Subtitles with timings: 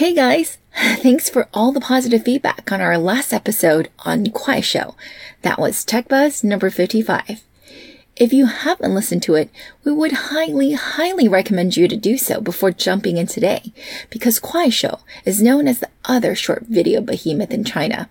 [0.00, 0.56] Hey guys!
[0.74, 4.94] Thanks for all the positive feedback on our last episode on Kuaishou.
[5.42, 7.42] That was Tech Buzz number 55.
[8.16, 9.50] If you haven't listened to it,
[9.84, 13.74] we would highly, highly recommend you to do so before jumping in today,
[14.08, 18.08] because Kuaishou is known as the other short video behemoth in China.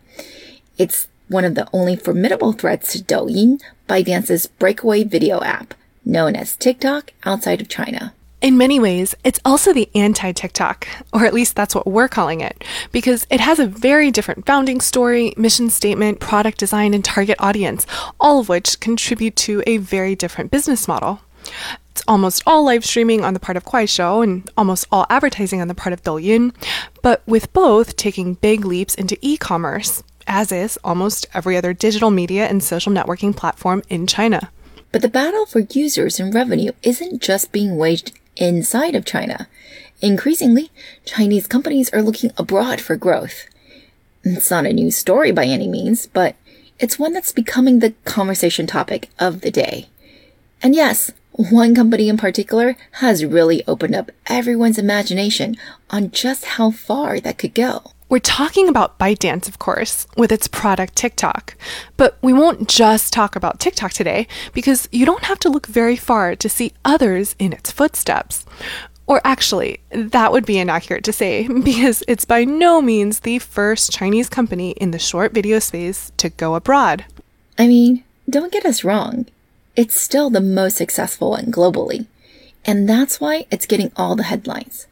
[0.78, 5.74] It's one of the only formidable threats to Douyin, ByteDance's breakaway video app,
[6.06, 8.14] known as TikTok outside of China.
[8.42, 12.40] In many ways, it's also the anti TikTok, or at least that's what we're calling
[12.40, 12.64] it,
[12.94, 17.86] because it has a very different founding story, mission statement, product design, and target audience,
[18.18, 21.20] all of which contribute to a very different business model.
[21.92, 25.68] It's almost all live streaming on the part of Kuaishou and almost all advertising on
[25.68, 26.56] the part of Douyin,
[27.02, 32.10] but with both taking big leaps into e commerce, as is almost every other digital
[32.10, 34.50] media and social networking platform in China.
[34.94, 39.48] But the battle for users and revenue isn't just being waged inside of China.
[40.02, 40.72] Increasingly,
[41.06, 43.46] Chinese companies are looking abroad for growth.
[44.24, 46.36] It's not a new story by any means, but
[46.80, 49.90] it's one that's becoming the conversation topic of the day.
[50.62, 55.56] And yes, one company in particular has really opened up everyone's imagination
[55.90, 57.92] on just how far that could go.
[58.10, 61.56] We're talking about ByteDance, of course, with its product TikTok.
[61.96, 65.96] But we won't just talk about TikTok today because you don't have to look very
[65.96, 68.48] far to see others in its footsteps.
[69.06, 73.92] Or actually, that would be inaccurate to say because it's by no means the first
[73.92, 77.06] Chinese company in the short video space to go abroad.
[77.60, 79.28] I mean, don't get us wrong.
[79.76, 82.08] It's still the most successful one globally.
[82.66, 84.88] And that's why it's getting all the headlines.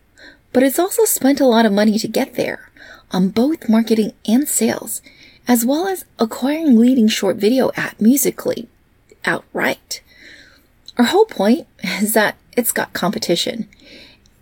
[0.53, 2.66] But it's also spent a lot of money to get there
[3.11, 5.01] on both marketing and sales,
[5.47, 8.67] as well as acquiring leading short video app Musical.ly
[9.25, 10.01] outright.
[10.97, 13.67] Our whole point is that it's got competition,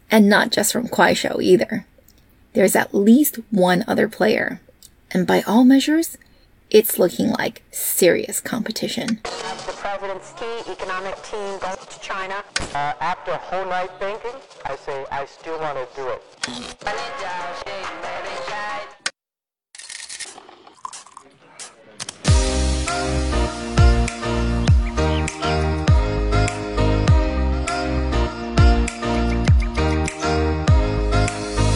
[0.10, 1.86] and not just from Kuaishou either.
[2.54, 4.62] There's at least one other player,
[5.12, 6.18] and by all measures,
[6.70, 9.20] it's looking like serious competition.
[9.24, 12.44] The president's key economic team goes to China.
[12.74, 16.22] Uh, after a whole night thinking, I say I still want to do it.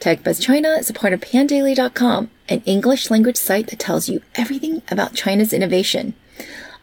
[0.00, 4.82] TechBuzz China is a part of pandaily.com, an English language site that tells you everything
[4.90, 6.14] about China's innovation.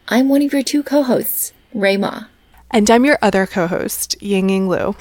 [0.07, 2.25] I'm one of your two co-hosts, Rui Ma.
[2.75, 4.95] And I'm your other co host, Ying Ying Lu.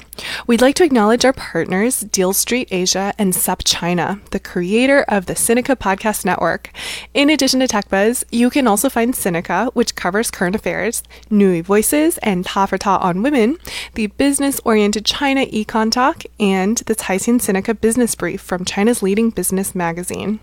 [0.45, 5.33] We'd like to acknowledge our partners, Deal Street Asia and SupChina, the creator of the
[5.33, 6.69] Sinica Podcast Network.
[7.15, 11.01] In addition to TechBuzz, you can also find Sinica, which covers current affairs,
[11.31, 13.57] NüVoices, and Ta for Ta on Women,
[13.95, 19.31] the business oriented China Econ Talk, and the Caixin Sinica Business Brief from China's leading
[19.31, 20.39] business magazine.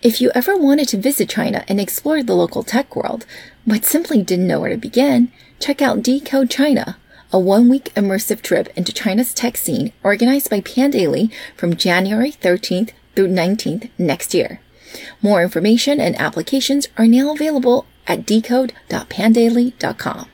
[0.00, 3.26] If you ever wanted to visit China and explore the local tech world,
[3.66, 6.96] but simply didn't know where to begin, check out Decode China,
[7.32, 12.90] a one week immersive trip into China's tech scene organized by Pandaily from January 13th
[13.16, 14.60] through 19th next year.
[15.20, 20.28] More information and applications are now available at decode.pandaily.com.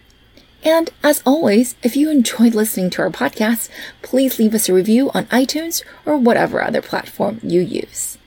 [0.63, 3.71] And as always, if you enjoyed listening to our podcast,
[4.03, 8.19] please leave us a review on iTunes or whatever other platform you use.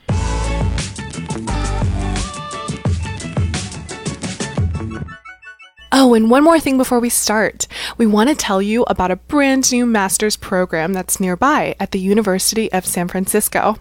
[6.00, 7.66] Oh, and one more thing before we start.
[7.98, 12.00] We want to tell you about a brand new master's program that's nearby at the
[12.00, 13.78] University of San Francisco.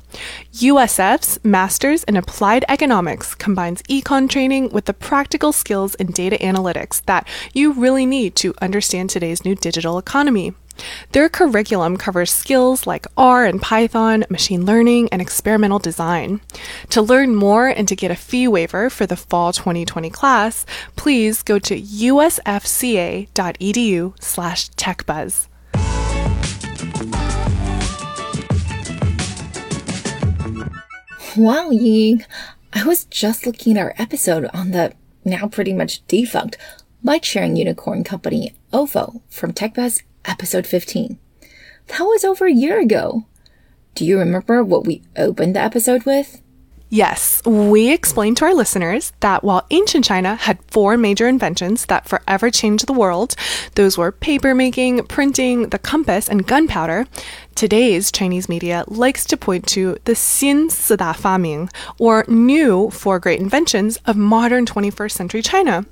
[0.55, 7.05] USF's Master's in Applied Economics combines econ training with the practical skills in data analytics
[7.05, 10.55] that you really need to understand today's new digital economy.
[11.13, 16.41] Their curriculum covers skills like R and Python, machine learning, and experimental design.
[16.91, 21.43] To learn more and to get a fee waiver for the fall 2020 class, please
[21.43, 23.33] go to usfca.edu
[24.23, 25.47] slash techbuzz.
[31.37, 32.25] Wow, Ying.
[32.73, 34.93] I was just looking at our episode on the
[35.25, 36.57] now pretty much defunct
[37.03, 41.19] bike sharing unicorn company ofo from TechBuzz episode 15.
[41.89, 43.25] That was over a year ago.
[43.95, 46.43] Do you remember what we opened the episode with?
[46.89, 52.09] Yes, we explained to our listeners that while ancient China had four major inventions that
[52.09, 53.35] forever changed the world,
[53.75, 57.07] those were paper making, printing, the compass, and gunpowder,
[57.57, 61.69] today's Chinese media likes to point to the Xin Sida Faming,
[61.99, 65.85] or new four great inventions of modern 21st century China,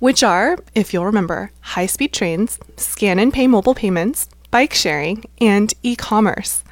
[0.00, 5.24] which are, if you'll remember, high speed trains, scan and pay mobile payments, bike sharing,
[5.40, 6.64] and e commerce.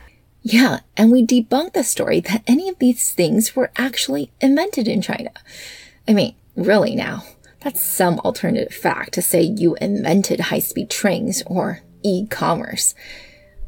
[0.51, 5.03] Yeah, and we debunk the story that any of these things were actually invented in
[5.03, 5.31] China.
[6.09, 7.25] I mean, really now,
[7.61, 12.95] that's some alternative fact to say you invented high speed trains or e commerce.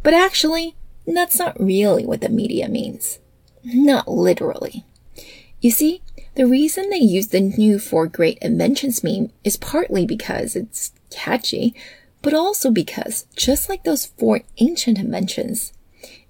[0.03, 0.75] But actually,
[1.07, 3.19] that's not really what the media means.
[3.63, 4.87] Not literally.
[5.61, 6.01] You see,
[6.35, 11.75] the reason they use the new four great inventions meme is partly because it's catchy,
[12.23, 15.75] but also because, just like those four ancient inventions,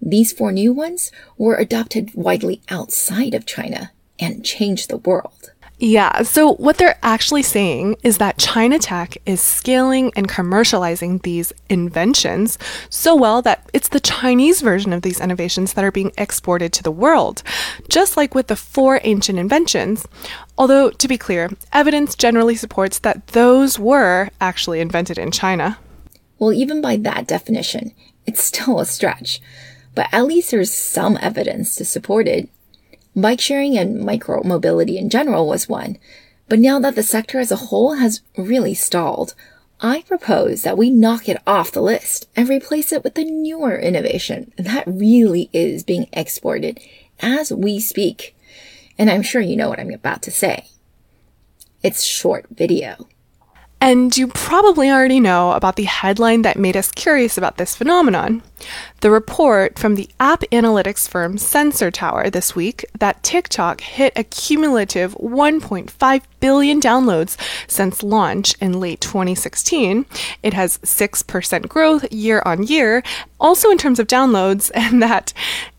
[0.00, 5.52] these four new ones were adopted widely outside of China and changed the world.
[5.82, 11.54] Yeah, so what they're actually saying is that China Tech is scaling and commercializing these
[11.70, 12.58] inventions
[12.90, 16.82] so well that it's the Chinese version of these innovations that are being exported to
[16.82, 17.42] the world,
[17.88, 20.06] just like with the four ancient inventions.
[20.58, 25.78] Although, to be clear, evidence generally supports that those were actually invented in China.
[26.38, 27.92] Well, even by that definition,
[28.26, 29.40] it's still a stretch,
[30.00, 32.48] but at least there's some evidence to support it.
[33.14, 35.98] Bike sharing and micro mobility in general was one,
[36.48, 39.34] but now that the sector as a whole has really stalled,
[39.78, 43.76] I propose that we knock it off the list and replace it with a newer
[43.78, 46.80] innovation that really is being exported
[47.20, 48.34] as we speak.
[48.96, 50.68] And I'm sure you know what I'm about to say.
[51.82, 53.06] It's short video.
[53.82, 58.42] And you probably already know about the headline that made us curious about this phenomenon.
[59.00, 64.24] The report from the app analytics firm Sensor Tower this week that TikTok hit a
[64.24, 67.38] cumulative 1.5 billion downloads
[67.68, 70.04] since launch in late 2016.
[70.42, 73.02] It has 6% growth year on year,
[73.40, 75.32] also in terms of downloads, and that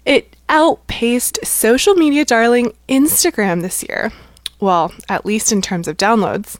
[0.05, 4.11] it outpaced social media darling Instagram this year.
[4.59, 6.57] Well, at least in terms of downloads.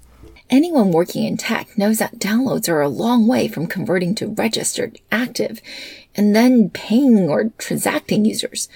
[0.51, 4.99] Anyone working in tech knows that downloads are a long way from converting to registered,
[5.09, 5.61] active,
[6.13, 8.67] and then paying or transacting users.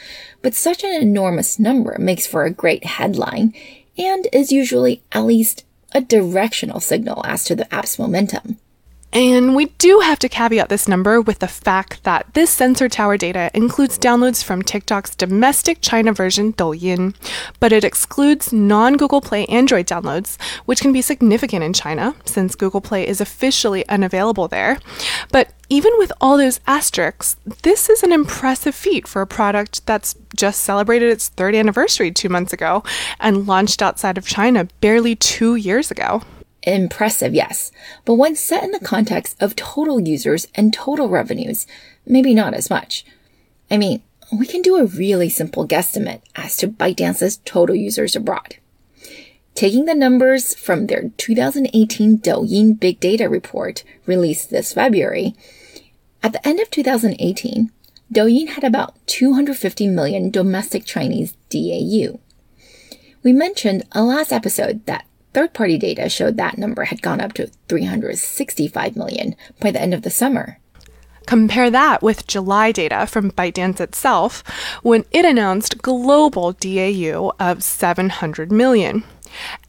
[0.42, 3.54] But such an enormous number makes for a great headline
[3.98, 8.57] and is usually at least a directional signal as to the app's momentum.
[9.15, 13.15] And we do have to caveat this number with the fact that this sensor tower
[13.15, 17.15] data includes downloads from TikTok's domestic China version Douyin,
[17.62, 22.56] but it excludes non Google Play Android downloads, which can be significant in China since
[22.56, 24.79] Google Play is officially unavailable there.
[25.31, 30.15] But even with all those asterisks, this is an impressive feat for a product that's
[30.35, 32.83] just celebrated its third anniversary two months ago
[33.21, 36.21] and launched outside of China barely two years ago.
[36.65, 37.71] Impressive, yes,
[38.06, 41.67] but when set in the context of total users and total revenues,
[42.06, 43.06] maybe not as much.
[43.69, 44.01] I mean,
[44.31, 48.57] we can do a really simple guesstimate as to ByteDance's total users abroad.
[49.53, 55.35] Taking the numbers from their 2018 Douyin Big Data Report released this February,
[56.25, 57.71] at the end of 2018,
[58.11, 62.19] Douyin had about 250 million domestic Chinese DAU.
[63.21, 67.33] We mentioned a last episode that Third party data showed that number had gone up
[67.33, 70.59] to 365 million by the end of the summer.
[71.25, 74.45] Compare that with July data from ByteDance itself
[74.81, 79.04] when it announced global DAU of 700 million.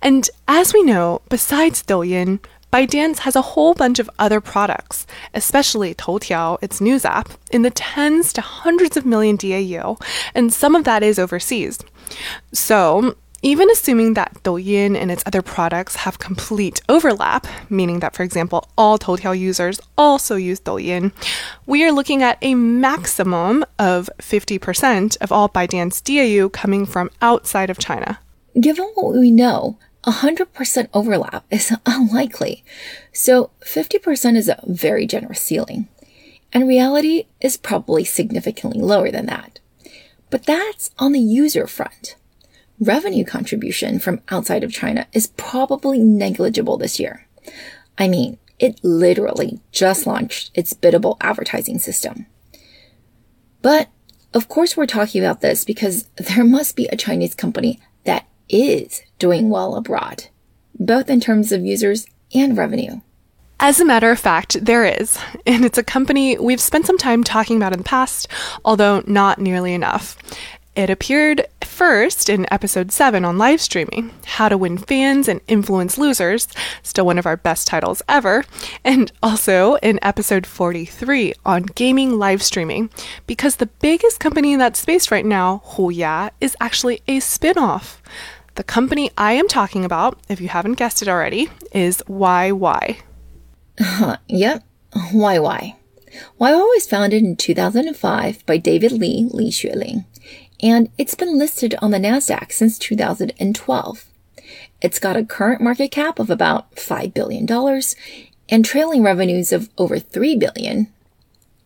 [0.00, 2.38] And as we know, besides Douyin,
[2.72, 5.04] ByteDance has a whole bunch of other products,
[5.34, 9.98] especially Toutiao, its news app, in the tens to hundreds of million DAU,
[10.32, 11.80] and some of that is overseas.
[12.52, 13.16] So,
[13.46, 18.68] even assuming that Douyin and its other products have complete overlap, meaning that, for example,
[18.76, 21.12] all Toutiao users also use Douyin,
[21.64, 27.70] we are looking at a maximum of 50% of all ByteDance DAU coming from outside
[27.70, 28.18] of China.
[28.60, 32.64] Given what we know, 100% overlap is unlikely.
[33.12, 35.86] So 50% is a very generous ceiling.
[36.52, 39.60] And reality is probably significantly lower than that.
[40.30, 42.16] But that's on the user front
[42.80, 47.26] revenue contribution from outside of China is probably negligible this year.
[47.98, 52.26] I mean, it literally just launched its biddable advertising system.
[53.62, 53.88] But
[54.34, 59.02] of course, we're talking about this because there must be a Chinese company that is
[59.18, 60.26] doing well abroad,
[60.78, 63.00] both in terms of users and revenue.
[63.58, 67.24] As a matter of fact, there is, and it's a company we've spent some time
[67.24, 68.28] talking about in the past,
[68.64, 70.18] although not nearly enough.
[70.74, 75.98] It appeared First, in episode 7 on live streaming, How to Win Fans and Influence
[75.98, 76.48] Losers,
[76.82, 78.46] still one of our best titles ever,
[78.82, 82.88] and also in episode 43 on gaming live streaming,
[83.26, 88.00] because the biggest company in that space right now, Huya, is actually a spin off.
[88.54, 93.00] The company I am talking about, if you haven't guessed it already, is YY.
[93.78, 94.16] Uh-huh.
[94.28, 94.64] Yep,
[94.94, 95.76] YY.
[96.40, 100.06] YY was founded in 2005 by David Lee, Li Xueling,
[100.62, 104.06] and it's been listed on the NASDAQ since 2012.
[104.80, 107.46] It's got a current market cap of about $5 billion
[108.48, 110.92] and trailing revenues of over 3 billion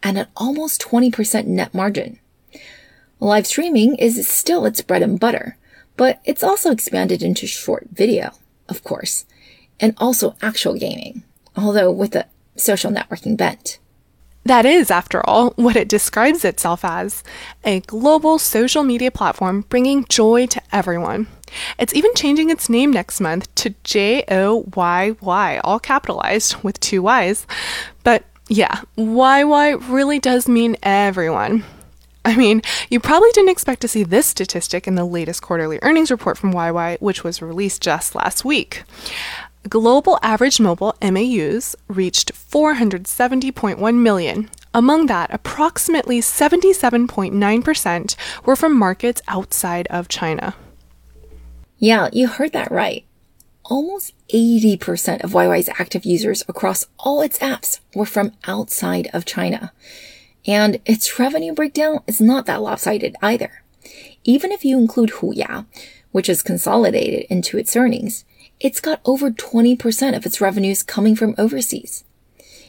[0.02, 2.18] and an almost 20% net margin.
[3.18, 5.59] Live streaming is still its bread and butter,
[5.97, 8.30] but it's also expanded into short video,
[8.68, 9.26] of course,
[9.78, 11.23] and also actual gaming,
[11.54, 13.80] although with a social networking bent.
[14.44, 17.23] That is, after all, what it describes itself as
[17.64, 21.26] a global social media platform bringing joy to everyone.
[21.78, 26.80] It's even changing its name next month to J O Y Y, all capitalized with
[26.80, 27.47] two Y's.
[28.02, 31.64] But yeah, YY really does mean everyone.
[32.25, 36.11] I mean, you probably didn't expect to see this statistic in the latest quarterly earnings
[36.11, 38.85] report from YY, which was released just last week.
[39.69, 44.50] Global average mobile MAUs reached 470.1 million.
[44.73, 50.55] Among that, approximately 77.9% were from markets outside of China.
[51.79, 53.05] Yeah, you heard that right.
[53.64, 59.73] Almost 80% of YY's active users across all its apps were from outside of China.
[60.47, 63.62] And its revenue breakdown is not that lopsided either.
[64.25, 65.67] Even if you include Huya,
[66.12, 68.25] which is consolidated into its earnings,
[68.61, 72.05] it's got over 20% of its revenues coming from overseas.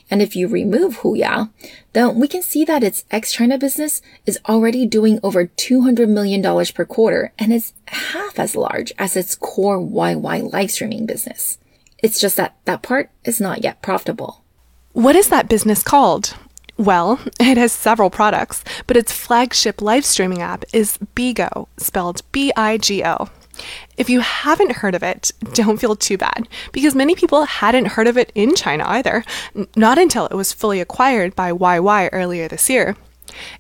[0.10, 1.50] And if you remove Huya,
[1.94, 6.42] then we can see that its ex-China business is already doing over $200 million
[6.74, 11.58] per quarter and is half as large as its core YY live streaming business.
[12.00, 14.44] It's just that that part is not yet profitable.
[14.92, 16.36] What is that business called?
[16.78, 22.52] Well, it has several products, but its flagship live streaming app is Bigo, spelled B
[22.58, 23.30] I G O.
[23.98, 28.08] If you haven't heard of it, don't feel too bad, because many people hadn't heard
[28.08, 29.24] of it in China either,
[29.76, 32.96] not until it was fully acquired by YY earlier this year.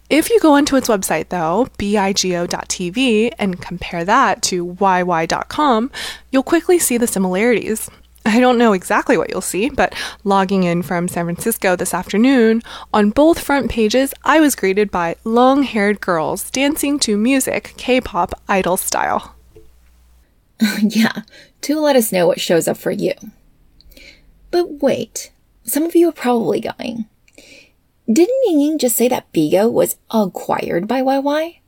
[0.10, 5.92] If you go onto its website, though, bigo.tv, and compare that to yy.com,
[6.32, 7.90] you'll quickly see the similarities.
[8.26, 12.62] I don't know exactly what you'll see, but logging in from San Francisco this afternoon,
[12.94, 18.00] on both front pages, I was greeted by long haired girls dancing to music, K
[18.00, 19.36] pop idol style.
[20.82, 21.24] yeah,
[21.62, 23.14] do let us know what shows up for you.
[24.52, 25.32] But wait,
[25.64, 27.06] some of you are probably going,
[28.12, 31.60] didn't Ying just say that Bigo was acquired by YY?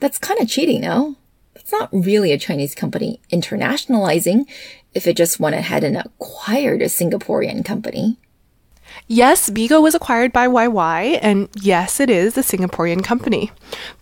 [0.00, 1.16] That's kind of cheating, no?
[1.54, 4.46] That's not really a Chinese company internationalizing
[4.94, 8.18] if it just went ahead and acquired a Singaporean company.
[9.06, 13.52] Yes, Bigo was acquired by YY, and yes, it is a Singaporean company.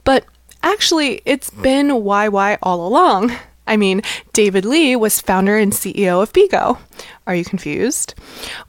[0.05, 0.25] But
[0.63, 3.33] actually, it's been YY all along.
[3.69, 6.79] I mean, David Lee was founder and CEO of Bigo.
[7.27, 8.15] Are you confused?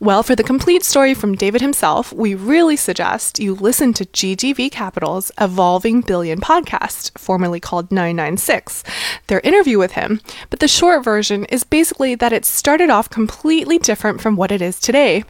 [0.01, 4.69] Well, for the complete story from David himself, we really suggest you listen to GGV
[4.69, 8.83] Capital's Evolving Billion podcast, formerly called 996,
[9.27, 10.19] their interview with him.
[10.49, 14.61] But the short version is basically that it started off completely different from what it
[14.61, 15.23] is today.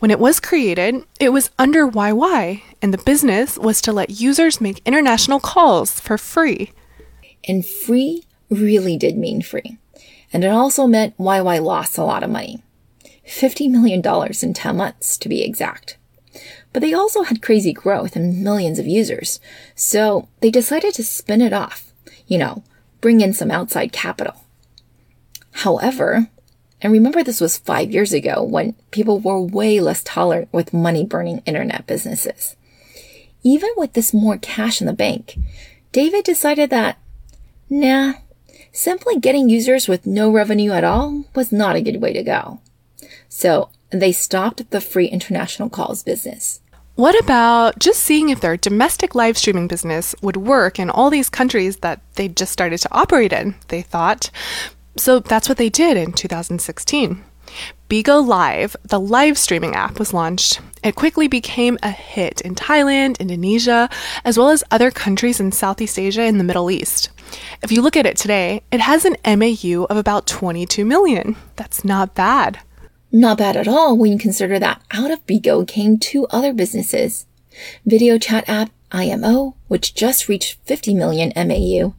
[0.00, 4.60] When it was created, it was under YY, and the business was to let users
[4.60, 6.72] make international calls for free.
[7.46, 9.78] And free really did mean free.
[10.32, 12.62] And it also meant YY lost a lot of money.
[13.26, 14.02] $50 million
[14.42, 15.96] in 10 months, to be exact.
[16.72, 19.40] But they also had crazy growth and millions of users.
[19.74, 21.92] So they decided to spin it off,
[22.26, 22.62] you know,
[23.00, 24.44] bring in some outside capital.
[25.52, 26.28] However,
[26.80, 31.04] and remember this was five years ago when people were way less tolerant with money
[31.04, 32.56] burning internet businesses.
[33.44, 35.36] Even with this more cash in the bank,
[35.92, 36.98] David decided that,
[37.68, 38.14] nah,
[38.72, 42.60] simply getting users with no revenue at all was not a good way to go.
[43.28, 46.60] So they stopped the free international calls business.
[46.94, 51.30] What about just seeing if their domestic live streaming business would work in all these
[51.30, 54.30] countries that they just started to operate in, they thought.
[54.96, 57.24] So that's what they did in 2016.
[57.88, 60.60] Bigo Live, the live streaming app, was launched.
[60.82, 63.88] It quickly became a hit in Thailand, Indonesia,
[64.24, 67.10] as well as other countries in Southeast Asia and the Middle East.
[67.62, 71.36] If you look at it today, it has an MAU of about 22 million.
[71.56, 72.60] That's not bad.
[73.10, 77.26] Not bad at all when you consider that out of Bigo came two other businesses.
[77.84, 81.94] Video chat app IMO, which just reached 50 million MAU,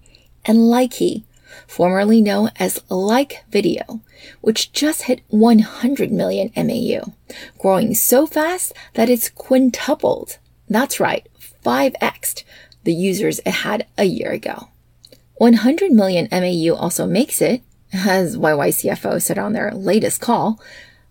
[0.46, 1.24] and Likee,
[1.68, 4.02] formerly known as Like Video,
[4.42, 7.13] which just hit 100 million MAU,
[7.60, 10.38] growing so fast that it's quintupled.
[10.68, 11.28] That's right,
[11.63, 12.44] 5xed
[12.84, 14.70] the users it had a year ago.
[15.36, 17.62] 100 million MAU also makes it,
[17.94, 20.60] as YY CFO said on their latest call,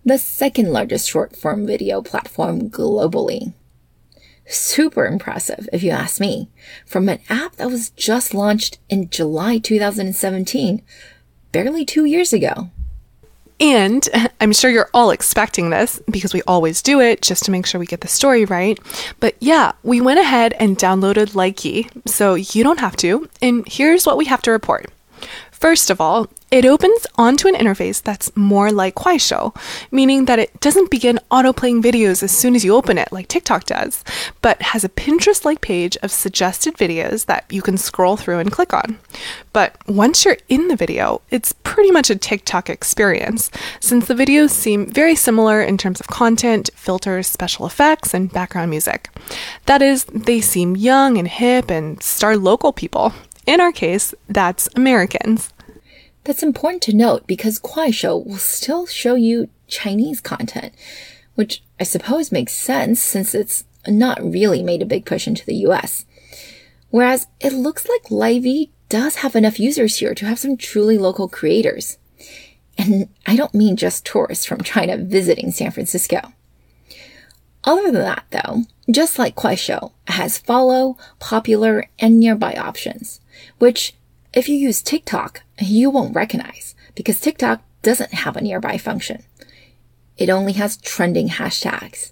[0.05, 3.53] the second largest short form video platform globally.
[4.45, 6.49] Super impressive, if you ask me,
[6.85, 10.81] from an app that was just launched in July 2017,
[11.51, 12.69] barely two years ago.
[13.63, 14.07] And
[14.41, 17.79] I'm sure you're all expecting this because we always do it just to make sure
[17.79, 18.77] we get the story right.
[19.19, 23.29] But yeah, we went ahead and downloaded Likee, so you don't have to.
[23.41, 24.91] And here's what we have to report.
[25.63, 29.55] First of all, it opens onto an interface that's more like Kuaishou,
[29.91, 33.63] meaning that it doesn't begin autoplaying videos as soon as you open it like TikTok
[33.63, 34.03] does,
[34.41, 38.51] but has a Pinterest like page of suggested videos that you can scroll through and
[38.51, 38.99] click on.
[39.53, 44.49] But once you're in the video, it's pretty much a TikTok experience, since the videos
[44.49, 49.07] seem very similar in terms of content, filters, special effects, and background music.
[49.67, 53.13] That is, they seem young and hip and star local people.
[53.45, 55.52] In our case, that's Americans.
[56.23, 60.73] That's important to note because Kuaishou will still show you Chinese content,
[61.35, 65.55] which I suppose makes sense since it's not really made a big push into the
[65.67, 66.05] US.
[66.89, 71.27] Whereas it looks like Likee does have enough users here to have some truly local
[71.27, 71.97] creators.
[72.77, 76.33] And I don't mean just tourists from China visiting San Francisco.
[77.65, 83.21] Other than that, though, just like Kuaishou, it has follow, popular, and nearby options,
[83.57, 83.93] which
[84.33, 89.23] if you use TikTok, you won't recognize because TikTok doesn't have a nearby function.
[90.17, 92.11] It only has trending hashtags.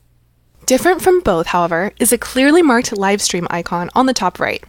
[0.68, 4.64] Different from both, however, is a clearly marked live stream icon on the top right.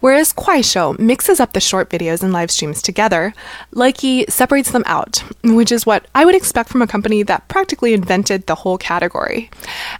[0.00, 3.34] Whereas Kuaishou mixes up the short videos and live streams together,
[3.74, 7.94] Likee separates them out, which is what I would expect from a company that practically
[7.94, 9.50] invented the whole category.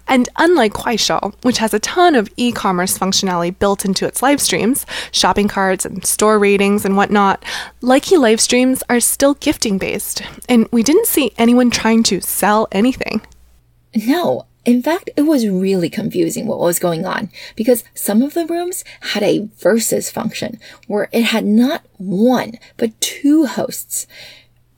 [0.08, 4.40] And unlike Kuaishou, which has a ton of e commerce functionality built into its live
[4.40, 7.45] streams, shopping carts and store ratings and whatnot,
[7.82, 12.68] Likee live streams are still gifting based, and we didn't see anyone trying to sell
[12.73, 13.21] anything.
[13.95, 18.46] No, in fact, it was really confusing what was going on because some of the
[18.46, 24.06] rooms had a versus function where it had not one, but two hosts.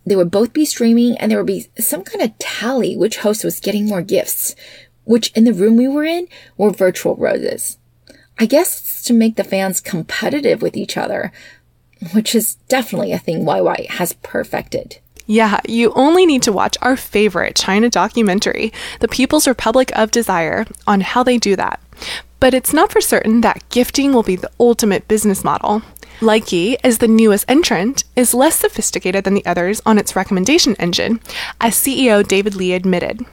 [0.07, 3.45] They would both be streaming and there would be some kind of tally which host
[3.45, 4.55] was getting more gifts,
[5.05, 7.79] which in the room we were in were virtual roses.
[8.39, 11.33] I guess it's to make the fans competitive with each other,
[12.13, 14.99] which is definitely a thing YY has perfected.
[15.33, 20.67] Yeah, you only need to watch our favorite China documentary, The People's Republic of Desire,
[20.87, 21.81] on how they do that.
[22.39, 25.81] But it's not for certain that gifting will be the ultimate business model.
[26.21, 31.19] Likee, as the newest entrant, is less sophisticated than the others on its recommendation engine,
[31.63, 33.25] as CEO David Lee admitted.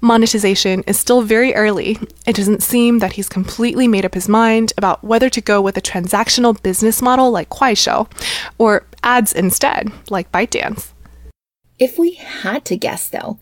[0.00, 1.98] Monetization is still very early.
[2.26, 5.76] It doesn't seem that he's completely made up his mind about whether to go with
[5.76, 8.10] a transactional business model like Kuaishou
[8.56, 10.92] or ads instead, like ByteDance.
[11.82, 13.40] If we had to guess though,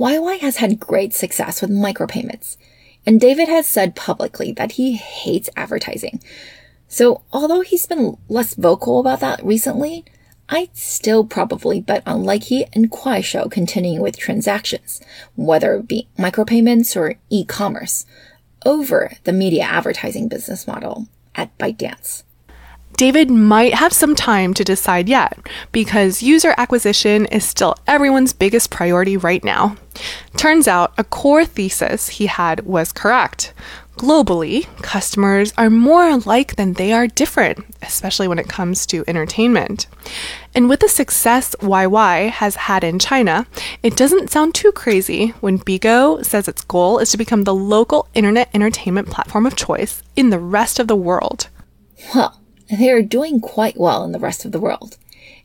[0.00, 2.56] YY has had great success with micropayments.
[3.04, 6.22] And David has said publicly that he hates advertising.
[6.88, 10.06] So although he's been less vocal about that recently,
[10.48, 15.02] I'd still probably bet on Likee and Kuaishou continuing with transactions,
[15.34, 18.06] whether it be micropayments or e-commerce,
[18.64, 22.22] over the media advertising business model at ByteDance.
[22.96, 25.38] David might have some time to decide yet,
[25.72, 29.76] because user acquisition is still everyone's biggest priority right now.
[30.36, 33.52] Turns out a core thesis he had was correct.
[33.96, 39.86] Globally, customers are more alike than they are different, especially when it comes to entertainment.
[40.54, 43.46] And with the success YY has had in China,
[43.82, 48.08] it doesn't sound too crazy when Bigo says its goal is to become the local
[48.14, 51.48] internet entertainment platform of choice in the rest of the world.
[52.14, 52.40] Well,
[52.78, 54.96] they are doing quite well in the rest of the world.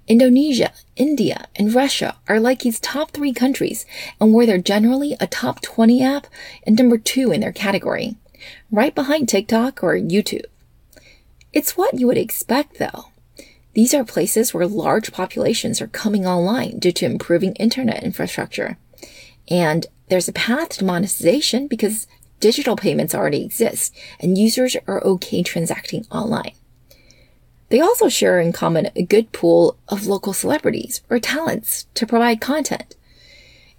[0.08, 3.86] Indonesia, India, and Russia are Likee's top three countries,
[4.22, 6.28] and where they're generally a top 20 app
[6.66, 8.16] and number two in their category,
[8.72, 10.46] right behind TikTok or YouTube.
[11.52, 13.06] It's what you would expect though.
[13.74, 18.78] These are places where large populations are coming online due to improving internet infrastructure.
[19.50, 22.08] And there's a path to monetization because
[22.40, 26.54] digital payments already exist and users are okay transacting online.
[27.70, 32.40] They also share in common a good pool of local celebrities or talents to provide
[32.40, 32.96] content.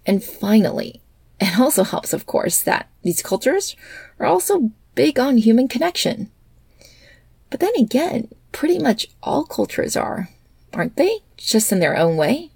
[0.05, 1.01] And finally,
[1.39, 3.75] it also helps, of course, that these cultures
[4.19, 6.29] are also big on human connection.
[7.49, 10.29] But then again, pretty much all cultures are,
[10.73, 11.19] aren't they?
[11.37, 12.51] Just in their own way?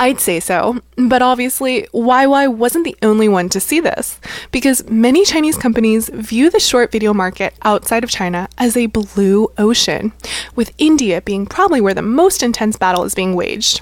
[0.00, 4.20] I'd say so, but obviously, YY wasn't the only one to see this,
[4.52, 9.48] because many Chinese companies view the short video market outside of China as a blue
[9.58, 10.12] ocean,
[10.54, 13.80] with India being probably where the most intense battle is being waged.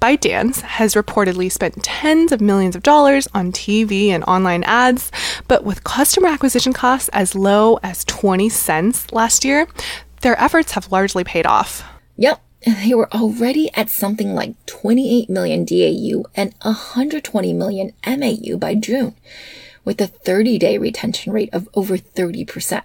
[0.00, 5.10] ByteDance has reportedly spent tens of millions of dollars on TV and online ads,
[5.48, 9.66] but with customer acquisition costs as low as 20 cents last year,
[10.20, 11.82] their efforts have largely paid off.
[12.18, 18.74] Yep, they were already at something like 28 million DAU and 120 million MAU by
[18.74, 19.14] June,
[19.84, 22.82] with a 30 day retention rate of over 30%.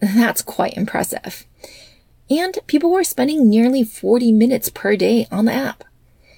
[0.00, 1.46] That's quite impressive.
[2.28, 5.84] And people were spending nearly 40 minutes per day on the app.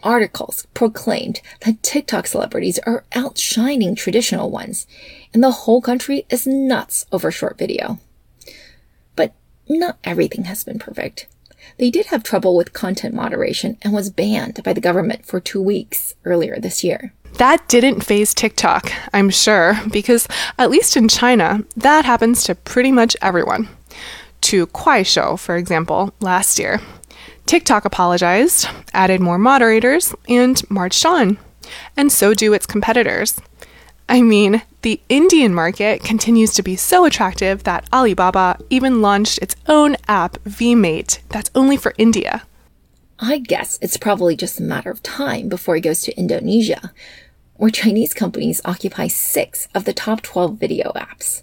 [0.05, 4.87] Articles proclaimed that TikTok celebrities are outshining traditional ones,
[5.35, 7.99] and the whole country is nuts over short video.
[9.17, 9.35] But
[9.69, 11.27] not everything has been perfect.
[11.79, 15.62] They did have trouble with content moderation and was banned by the government for two
[15.62, 17.12] weeks earlier this year.
[17.35, 20.27] That didn't faze TikTok, I'm sure, because
[20.59, 23.69] at least in China, that happens to pretty much everyone.
[24.43, 26.81] To Kuaishou, for example, last year.
[27.47, 31.38] TikTok apologized, added more moderators, and marched on.
[31.97, 33.41] And so do its competitors.
[34.11, 39.55] I mean, the Indian market continues to be so attractive that Alibaba even launched its
[39.66, 42.44] own app, VMate, that's only for India.
[43.18, 46.90] I guess it's probably just a matter of time before it goes to Indonesia,
[47.57, 51.42] where Chinese companies occupy six of the top 12 video apps.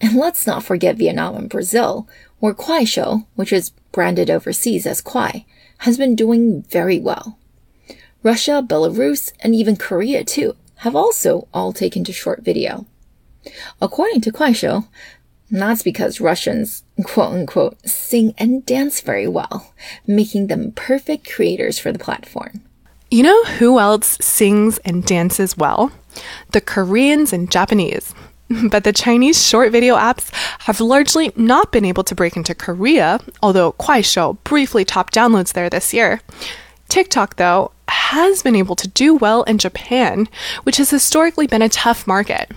[0.00, 2.08] And let's not forget Vietnam and Brazil,
[2.40, 5.44] where Kuaishou, which is branded overseas as Kwai,
[5.78, 7.38] has been doing very well.
[8.24, 12.86] Russia, Belarus, and even Korea too have also all taken to short video.
[13.80, 14.86] According to Kuaishou,
[15.50, 19.72] that's because Russians, quote unquote, sing and dance very well,
[20.06, 22.62] making them perfect creators for the platform.
[23.10, 25.90] You know who else sings and dances well?
[26.52, 28.14] The Koreans and Japanese.
[28.70, 33.20] But the Chinese short video apps have largely not been able to break into Korea,
[33.42, 36.20] although Kuaishou briefly topped downloads there this year.
[36.88, 37.72] TikTok, though,
[38.08, 40.28] has been able to do well in Japan,
[40.62, 42.50] which has historically been a tough market.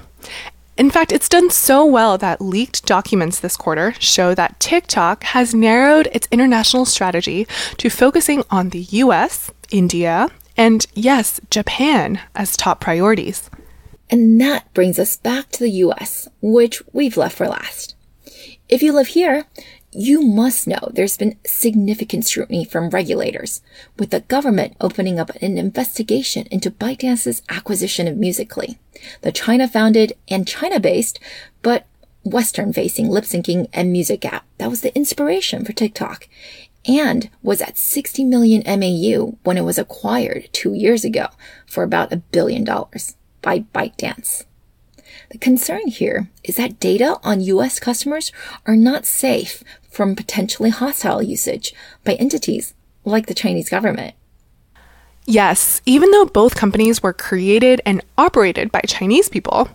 [0.77, 5.53] In fact, it's done so well that leaked documents this quarter show that TikTok has
[5.53, 7.45] narrowed its international strategy
[7.77, 13.49] to focusing on the US, India, and yes, Japan as top priorities.
[14.09, 17.95] And that brings us back to the US, which we've left for last.
[18.69, 19.47] If you live here,
[19.91, 23.61] you must know there's been significant scrutiny from regulators,
[23.97, 28.77] with the government opening up an investigation into ByteDance's acquisition of Musical.ly,
[29.21, 31.19] the China founded and China based,
[31.61, 31.87] but
[32.23, 36.27] Western facing lip syncing and music app that was the inspiration for TikTok
[36.85, 41.27] and was at 60 million MAU when it was acquired two years ago
[41.65, 44.45] for about a billion dollars by ByteDance.
[45.31, 48.31] The concern here is that data on US customers
[48.65, 52.73] are not safe from potentially hostile usage by entities
[53.05, 54.15] like the Chinese government.
[55.25, 59.69] Yes, even though both companies were created and operated by Chinese people,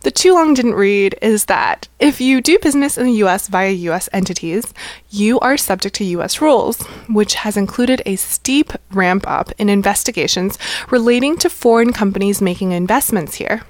[0.00, 3.70] the too long didn't read is that if you do business in the US via
[3.70, 4.72] US entities,
[5.10, 10.58] you are subject to US rules, which has included a steep ramp up in investigations
[10.90, 13.62] relating to foreign companies making investments here.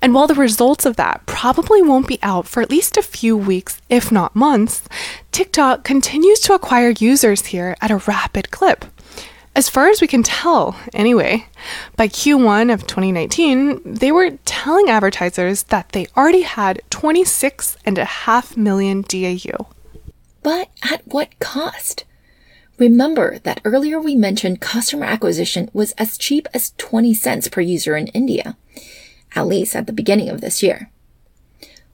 [0.00, 3.36] And while the results of that probably won't be out for at least a few
[3.36, 4.88] weeks, if not months,
[5.32, 8.84] TikTok continues to acquire users here at a rapid clip.
[9.54, 11.46] As far as we can tell, anyway,
[11.96, 19.66] by Q1 of 2019, they were telling advertisers that they already had 26.5 million DAU.
[20.42, 22.04] But at what cost?
[22.78, 27.96] Remember that earlier we mentioned customer acquisition was as cheap as 20 cents per user
[27.96, 28.56] in India
[29.34, 30.90] at least at the beginning of this year.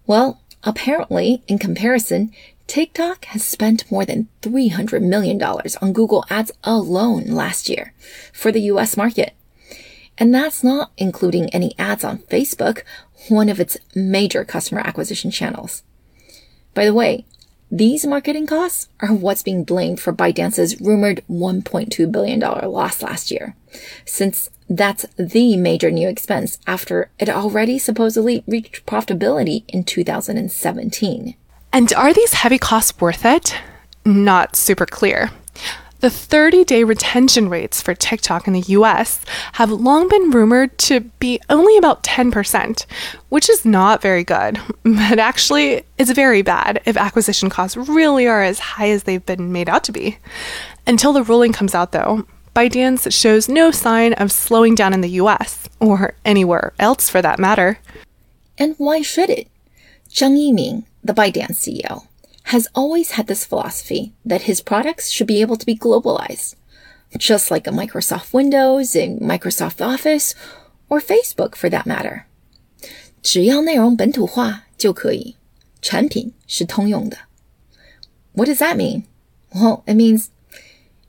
[0.06, 2.32] Well, apparently, in comparison,
[2.66, 7.94] TikTok has spent more than $300 million on Google Ads alone last year
[8.32, 9.34] for the US market.
[10.18, 12.82] And that's not including any ads on Facebook,
[13.28, 15.82] one of its major customer acquisition channels.
[16.74, 17.26] By the way,
[17.70, 23.56] these marketing costs are what's being blamed for ByteDance's rumored $1.2 billion loss last year,
[24.04, 31.34] since that's the major new expense after it already supposedly reached profitability in 2017.
[31.72, 33.54] And are these heavy costs worth it?
[34.04, 35.30] Not super clear.
[36.06, 41.00] The 30 day retention rates for TikTok in the US have long been rumored to
[41.00, 42.86] be only about 10%,
[43.28, 48.44] which is not very good, but actually is very bad if acquisition costs really are
[48.44, 50.18] as high as they've been made out to be.
[50.86, 55.18] Until the ruling comes out, though, ByteDance shows no sign of slowing down in the
[55.22, 57.80] US, or anywhere else for that matter.
[58.56, 59.48] And why should it?
[60.08, 62.06] Zhang Yiming, the ByteDance CEO,
[62.45, 66.55] has always had this philosophy that his products should be able to be globalized,
[67.17, 70.35] just like a Microsoft Windows, a Microsoft Office,
[70.89, 72.25] or Facebook for that matter.
[73.21, 75.35] 只要内容本土化就可以，
[75.81, 77.17] 产品是通用的。
[78.33, 79.03] What does that mean?
[79.53, 80.29] Well, it means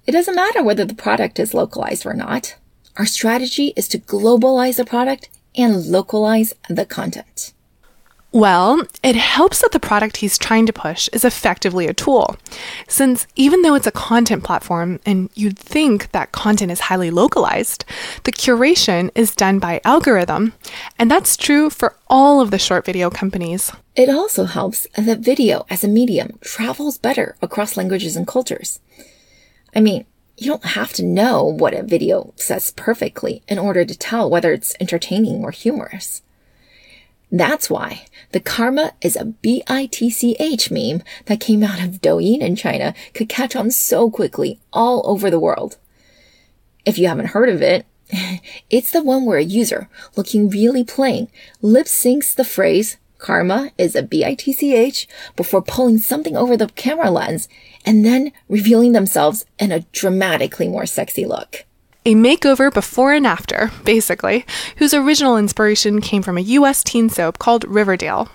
[0.05, 2.57] it doesn't matter whether the product is localized or not.
[2.97, 7.53] Our strategy is to globalize the product and localize the content.
[8.34, 12.36] Well, it helps that the product he's trying to push is effectively a tool,
[12.88, 17.86] since even though it's a content platform and you'd think that content is highly localized,
[18.26, 20.54] the curation is done by algorithm,
[21.00, 23.72] and that's true for all of the short video companies.
[23.96, 28.82] It also helps that video as a medium travels better across languages and cultures.
[29.74, 33.98] I mean, you don't have to know what a video says perfectly in order to
[33.98, 36.22] tell whether it's entertaining or humorous.
[37.32, 42.94] That's why the karma is a B-I-T-C-H meme that came out of Douyin in China
[43.13, 45.78] could catch on so quickly all over the world.
[46.86, 47.86] If you haven't heard of it,
[48.70, 51.28] it's the one where a user, looking really plain,
[51.62, 57.50] lip syncs the phrase karma is a B-I-T-C-H before pulling something over the camera lens
[57.86, 61.66] and then revealing themselves in a dramatically more sexy look
[62.08, 64.46] a makeover before and after, basically,
[64.78, 68.30] whose original inspiration came from a US teen soap called Riverdale.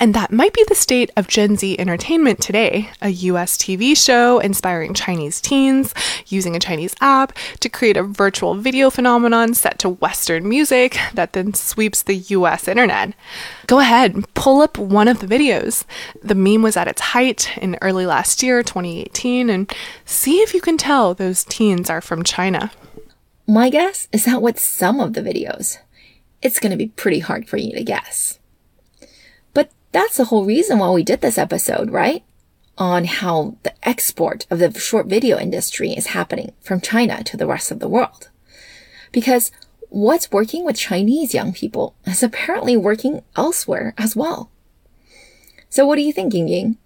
[0.00, 4.40] And that might be the state of Gen Z entertainment today a US TV show
[4.40, 5.94] inspiring Chinese teens
[6.26, 11.32] using a Chinese app to create a virtual video phenomenon set to Western music that
[11.32, 13.14] then sweeps the US internet.
[13.68, 15.84] Go ahead, pull up one of the videos.
[16.24, 19.72] The meme was at its height in early last year, 2018, and
[20.04, 22.72] see if you can tell those teens are from China.
[23.46, 25.78] My guess is that with some of the videos,
[26.42, 28.38] it's going to be pretty hard for you to guess.
[29.52, 32.22] But that's the whole reason why we did this episode, right?
[32.78, 37.46] On how the export of the short video industry is happening from China to the
[37.46, 38.30] rest of the world.
[39.10, 39.50] Because
[39.88, 44.50] what's working with Chinese young people is apparently working elsewhere as well.
[45.68, 46.78] So what are you thinking, Ying?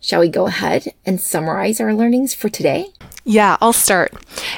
[0.00, 2.86] Shall we go ahead and summarize our learnings for today?
[3.24, 4.12] Yeah, I'll start.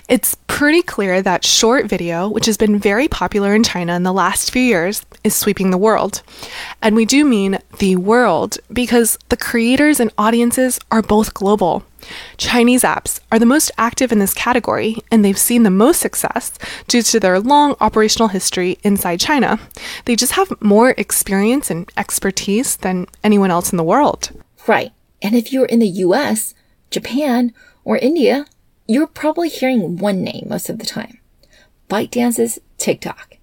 [0.09, 4.13] It's pretty clear that short video, which has been very popular in China in the
[4.13, 6.23] last few years, is sweeping the world.
[6.81, 11.85] And we do mean the world because the creators and audiences are both global.
[12.37, 16.59] Chinese apps are the most active in this category, and they've seen the most success
[16.89, 19.59] due to their long operational history inside China.
[20.07, 24.31] They just have more experience and expertise than anyone else in the world.
[24.67, 24.93] Right.
[25.21, 26.55] And if you're in the US,
[26.91, 27.53] Japan,
[27.85, 28.47] or India,
[28.87, 31.19] you're probably hearing one name most of the time.
[31.89, 33.37] ByteDance's TikTok.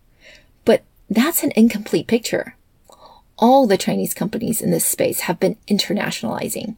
[0.65, 2.55] But that's an incomplete picture.
[3.37, 6.75] All the Chinese companies in this space have been internationalizing,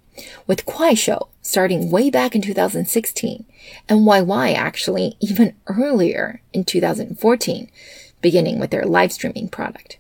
[0.47, 3.45] with Kuaishou starting way back in 2016
[3.89, 7.69] and YY actually even earlier in 2014,
[8.21, 9.97] beginning with their live streaming product.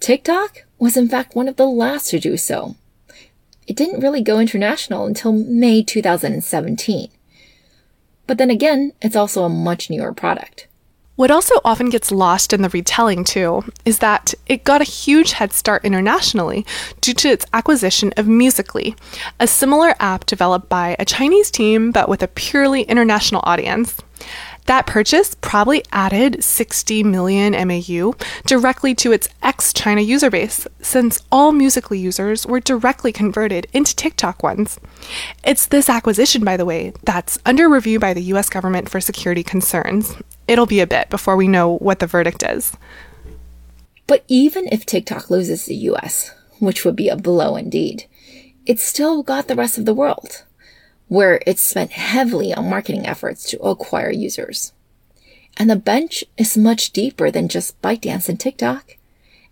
[0.00, 2.74] TikTok was in fact one of the last to do so.
[3.68, 7.10] It didn't really go international until May 2017
[8.26, 10.68] but then again, it's also a much newer product.
[11.16, 15.32] What also often gets lost in the retelling, too, is that it got a huge
[15.32, 16.66] head start internationally
[17.00, 18.96] due to its acquisition of Musical.ly,
[19.38, 24.00] a similar app developed by a Chinese team but with a purely international audience.
[24.66, 28.14] That purchase probably added 60 million MAU
[28.46, 33.94] directly to its ex China user base, since all Musical.ly users were directly converted into
[33.94, 34.80] TikTok ones.
[35.44, 39.42] It's this acquisition, by the way, that's under review by the US government for security
[39.42, 40.16] concerns.
[40.48, 42.74] It'll be a bit before we know what the verdict is.
[44.06, 48.06] But even if TikTok loses the US, which would be a blow indeed,
[48.64, 50.44] it's still got the rest of the world
[51.08, 54.72] where it's spent heavily on marketing efforts to acquire users.
[55.56, 58.96] And the bench is much deeper than just ByteDance and TikTok.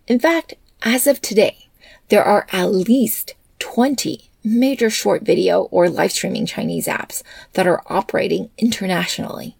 [0.07, 1.69] In fact, as of today,
[2.09, 7.81] there are at least 20 major short video or live streaming Chinese apps that are
[7.87, 9.55] operating internationally.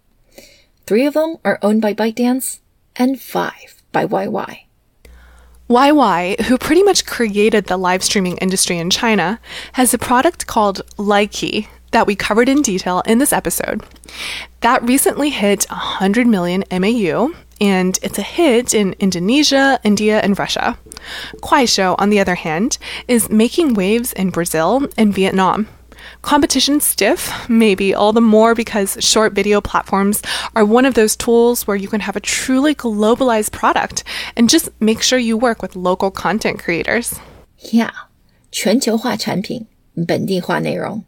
[0.86, 2.60] Three of them are owned by ByteDance
[2.96, 4.60] and five by YY.
[5.70, 9.40] YY, who pretty much created the live streaming industry in China,
[9.72, 13.83] has a product called Likee that we covered in detail in this episode.
[14.61, 20.77] That recently hit 100 million MAU, and it's a hit in Indonesia, India, and Russia.
[21.41, 25.67] Kuaishou, on the other hand, is making waves in Brazil and Vietnam.
[26.21, 30.21] Competition stiff, maybe all the more because short video platforms
[30.55, 34.03] are one of those tools where you can have a truly globalized product
[34.35, 37.19] and just make sure you work with local content creators.
[37.71, 37.91] Yeah,
[38.51, 39.67] 全球化产品，
[40.07, 41.03] 本地化内容.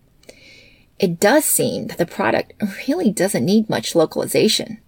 [0.98, 2.54] it does seem that the product
[2.88, 4.78] really doesn't need much localization.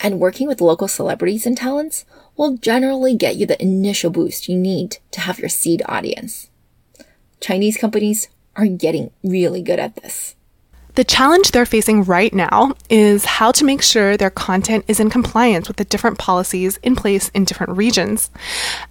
[0.00, 2.04] And working with local celebrities and talents
[2.36, 6.50] will generally get you the initial boost you need to have your seed audience.
[7.40, 10.36] Chinese companies are getting really good at this.
[10.98, 15.10] The challenge they're facing right now is how to make sure their content is in
[15.10, 18.30] compliance with the different policies in place in different regions.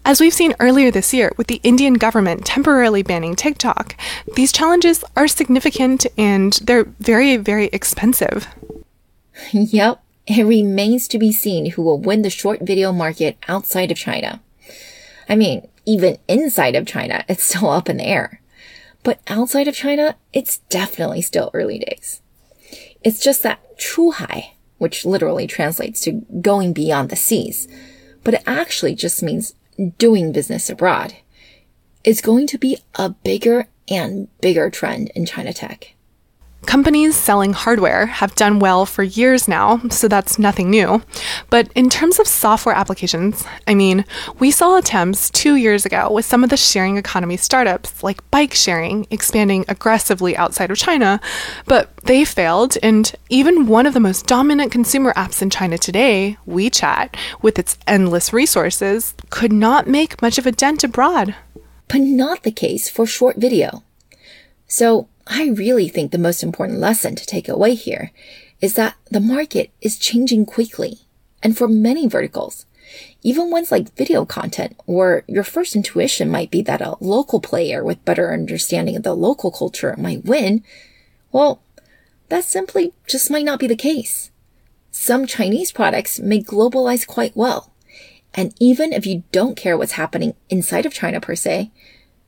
[0.05, 3.93] As we've seen earlier this year with the Indian government temporarily banning TikTok,
[4.37, 8.47] these challenges are significant and they're very, very expensive.
[9.51, 13.97] Yep, it remains to be seen who will win the short video market outside of
[13.97, 14.41] China.
[15.27, 18.39] I mean, even inside of China, it's still up in the air.
[19.07, 22.21] But outside of China, it's definitely still early days.
[23.05, 27.69] It's just that Chuhai, which literally translates to going beyond the seas,
[28.25, 29.55] but it actually just means
[29.97, 31.13] doing business abroad,
[32.03, 35.93] is going to be a bigger and bigger trend in China tech.
[36.67, 41.01] Companies selling hardware have done well for years now, so that's nothing new.
[41.49, 44.03] But in terms of software applications, I mean,
[44.37, 48.53] we saw attempts two years ago with some of the sharing economy startups like bike
[48.53, 51.21] sharing expanding aggressively outside of China,
[51.67, 56.35] but they failed, and even one of the most dominant consumer apps in China today,
[56.45, 61.33] WeChat, with its endless resources, could not make much of a dent abroad.
[61.87, 63.83] But not the case for short video.
[64.67, 68.11] So, I really think the most important lesson to take away here
[68.61, 70.99] is that the market is changing quickly.
[71.43, 72.65] And for many verticals,
[73.21, 77.83] even ones like video content, where your first intuition might be that a local player
[77.83, 80.63] with better understanding of the local culture might win,
[81.31, 81.61] well,
[82.29, 84.31] that simply just might not be the case.
[84.91, 87.73] Some Chinese products may globalize quite well.
[88.33, 91.71] And even if you don't care what's happening inside of China per se,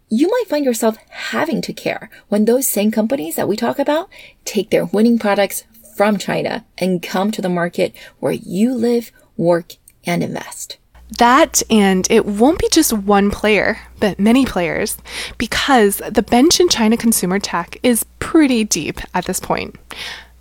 [0.10, 4.10] you might find yourself having to care when those same companies that we talk about
[4.44, 5.64] take their winning products
[5.96, 9.74] from China and come to the market where you live, work,
[10.06, 10.78] and invest.
[11.18, 14.98] That, and it won't be just one player, but many players,
[15.38, 19.76] because the bench in China consumer tech is pretty deep at this point.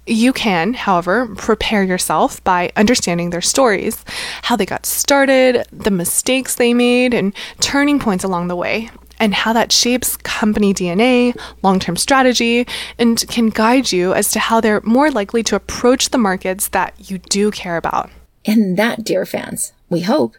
[0.06, 4.04] You can, however, prepare yourself by understanding their stories,
[4.42, 9.34] how they got started, the mistakes they made, and turning points along the way, and
[9.34, 12.66] how that shapes company DNA, long term strategy,
[12.98, 16.94] and can guide you as to how they're more likely to approach the markets that
[17.10, 18.10] you do care about.
[18.44, 20.36] And that, dear fans, we hope,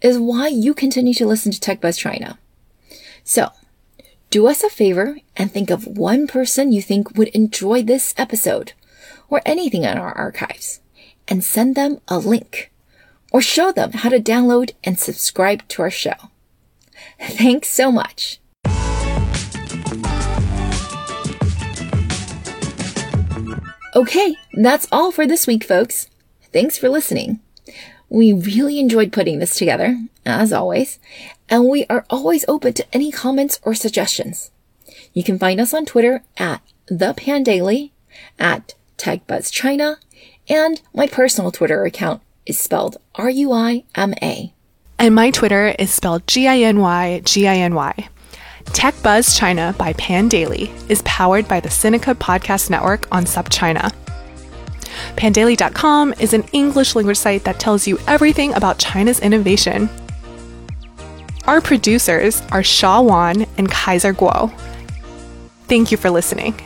[0.00, 2.38] is why you continue to listen to TechBuzz China.
[3.24, 3.50] So,
[4.30, 8.72] do us a favor and think of one person you think would enjoy this episode
[9.28, 10.80] or anything in our archives
[11.28, 12.70] and send them a link
[13.32, 16.30] or show them how to download and subscribe to our show.
[17.20, 18.40] Thanks so much.
[23.94, 26.10] Okay, that's all for this week, folks.
[26.52, 27.40] Thanks for listening.
[28.08, 30.98] We really enjoyed putting this together, as always,
[31.48, 34.50] and we are always open to any comments or suggestions.
[35.14, 37.90] You can find us on Twitter at the Pandaily,
[38.38, 39.96] at TechBuzzChina,
[40.48, 44.52] and my personal Twitter account is spelled R-U-I-M-A.
[44.98, 48.08] And my Twitter is spelled G I N Y G I N Y.
[48.72, 53.92] Tech Buzz China by Pandaily is powered by the Sinica Podcast Network on SupChina.
[55.16, 59.88] Pandaily.com is an English language site that tells you everything about China's innovation.
[61.44, 64.50] Our producers are Shaw Wan and Kaiser Kuo.
[65.68, 66.65] Thank you for listening.